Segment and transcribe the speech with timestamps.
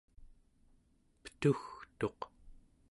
[1.21, 2.19] petugtuq